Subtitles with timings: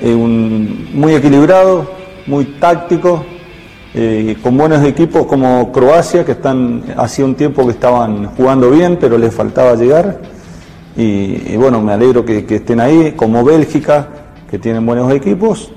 [0.00, 1.90] eh, un- muy equilibrado,
[2.26, 3.24] muy táctico,
[3.94, 8.98] eh, con buenos equipos como Croacia, que están hacía un tiempo que estaban jugando bien,
[9.00, 10.20] pero les faltaba llegar.
[10.96, 14.08] Y, bueno, me alegro que, estén ahí, como Bélgica,
[14.50, 15.70] que tienen buenos equipos,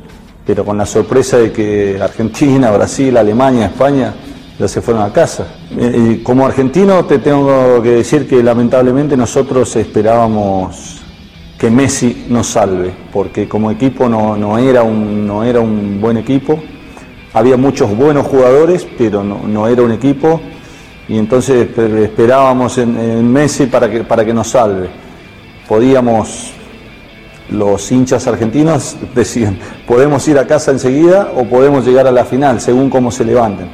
[0.46, 4.14] pero con la sorpresa de que Argentina, Brasil, Alemania, España
[4.60, 5.48] ya se fueron a casa.
[5.78, 11.02] Eh, como argentino te tengo que decir que lamentablemente nosotros esperábamos
[11.58, 16.18] que Messi nos salve, porque como equipo no, no era, un, no era un buen
[16.18, 16.60] equipo.
[17.34, 20.40] Había muchos buenos jugadores, pero no, era un equipo.
[21.08, 24.90] Y entonces esper- esperábamos en, en Messi para que, para que nos salve.
[25.68, 26.52] Podíamos,
[27.50, 29.58] los hinchas argentinos decían,
[29.88, 33.68] podemos ir a casa enseguida o podemos llegar a la final, según cómo se levanten.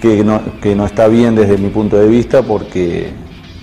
[0.00, 3.10] Que no, que no está bien desde mi punto de vista, porque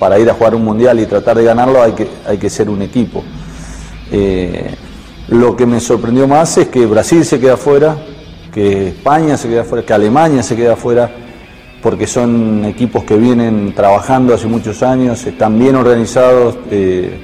[0.01, 2.71] para ir a jugar un mundial y tratar de ganarlo hay que, hay que ser
[2.71, 3.23] un equipo.
[4.11, 4.73] Eh,
[5.27, 7.97] lo que me sorprendió más es que Brasil se queda fuera,
[8.51, 11.11] que España se queda fuera, que Alemania se queda fuera,
[11.83, 17.19] porque son equipos que vienen trabajando hace muchos años, están bien organizados eh,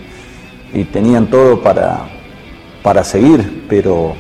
[0.71, 2.07] y tenían todo para,
[2.83, 4.13] para seguir, pero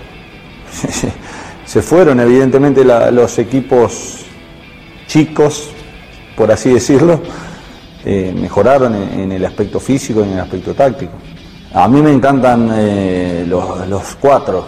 [1.63, 4.25] se fueron evidentemente los equipos
[5.05, 5.69] chicos,
[6.35, 7.21] por así decirlo,
[8.09, 11.11] eh, mejoraron en, el aspecto físico y en el aspecto táctico.
[11.73, 14.65] A mí me encantan eh, los, cuatro.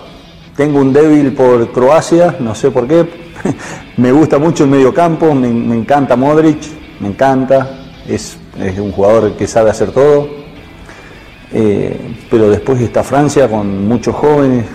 [0.58, 3.08] Tengo un débil por Croacia, no sé por qué.
[3.98, 6.60] me gusta mucho el mediocampo, me, me encanta Modric,
[7.00, 7.80] me encanta.
[8.06, 10.28] Es, es un jugador que sabe hacer todo.
[11.54, 11.98] Eh,
[12.30, 14.66] pero después está Francia con muchos jóvenes,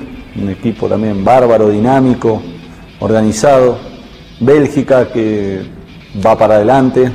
[0.40, 2.40] un equipo también bárbaro, dinámico,
[3.00, 3.78] organizado.
[4.40, 5.60] Bélgica que
[6.24, 7.12] va para adelante,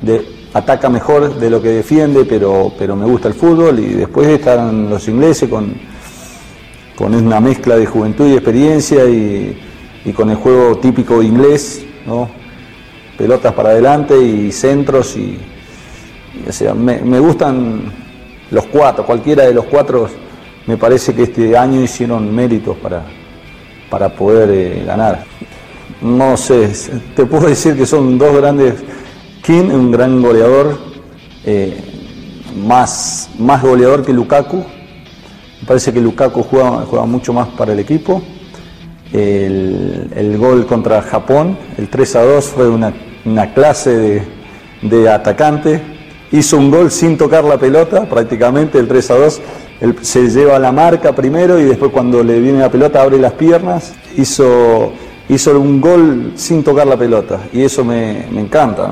[0.00, 3.78] de- ataca mejor de lo que defiende, pero, pero me gusta el fútbol.
[3.80, 5.74] Y después están los ingleses con,
[6.96, 9.60] con una mezcla de juventud y experiencia y,
[10.04, 12.30] y con el juego típico inglés, ¿no?
[13.18, 15.16] pelotas para adelante y centros.
[15.16, 15.38] Y,
[16.48, 17.92] o sea, me, me gustan
[18.50, 20.08] los cuatro, cualquiera de los cuatro.
[20.66, 23.04] Me parece que este año hicieron méritos para,
[23.90, 25.24] para poder eh, ganar.
[26.00, 26.70] No sé,
[27.14, 28.74] te puedo decir que son dos grandes.
[29.44, 30.78] King, un gran goleador,
[31.44, 31.78] eh,
[32.56, 34.56] más, más goleador que Lukaku.
[34.56, 38.22] Me parece que Lukaku juega, juega mucho más para el equipo.
[39.12, 42.94] El, gol contra Japón, el 3 a 2, fue una,
[43.26, 44.22] una clase de,
[44.80, 45.82] de atacante.
[46.32, 49.40] Hizo un gol sin tocar la pelota, prácticamente el 3 a 2,
[49.82, 53.34] él se lleva la marca primero y después cuando le viene la pelota abre las
[53.34, 53.92] piernas.
[54.16, 54.94] Hizo,
[55.28, 58.88] hizo un gol sin tocar la pelota y eso me, me encanta.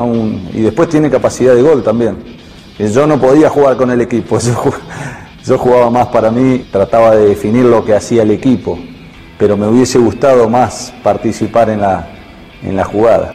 [0.52, 2.16] y después tiene capacidad de gol también.
[2.78, 4.72] Eh, Yo no podía jugar con el equipo, yo,
[5.44, 8.78] yo jugaba más para mí, trataba de definir lo que hacía el equipo,
[9.38, 12.08] pero me hubiese gustado más participar en la,
[12.62, 13.34] en la jugada.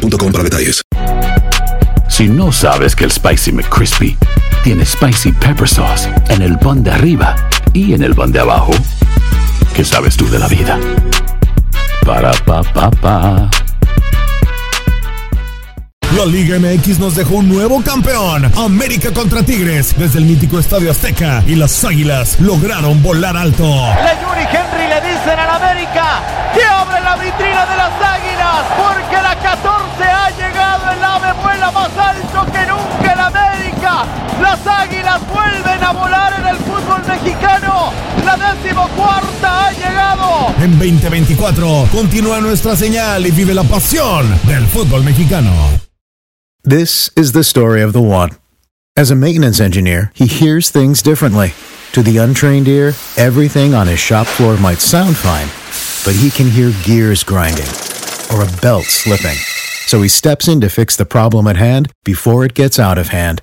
[0.00, 0.82] boostmobile.com para detalles.
[2.08, 4.16] Si no sabes que el Spicy McCrispy
[4.64, 7.36] tiene Spicy Pepper Sauce en el pan de arriba
[7.72, 8.72] y en el pan de abajo,
[9.74, 10.78] ¿qué sabes tú de la vida?
[12.04, 13.50] Para, pa, pa, pa.
[16.16, 18.50] La Liga MX nos dejó un nuevo campeón.
[18.58, 23.64] América contra Tigres desde el mítico Estadio Azteca y las Águilas lograron volar alto.
[23.64, 28.66] Le Yuri Henry le dicen al América que abre la vitrina de las águilas
[34.50, 37.92] Las águilas vuelven a volar en el fútbol mexicano.
[38.24, 40.52] La decimocuarta ha llegado.
[40.60, 45.52] En 2024 continúa nuestra señal y vive la pasión del fútbol mexicano.
[46.64, 48.30] This is the story of the one.
[48.96, 51.52] As a maintenance engineer, he hears things differently.
[51.92, 55.46] To the untrained ear, everything on his shop floor might sound fine,
[56.04, 57.70] but he can hear gears grinding
[58.34, 59.38] or a belt slipping.
[59.86, 63.10] So he steps in to fix the problem at hand before it gets out of
[63.10, 63.42] hand.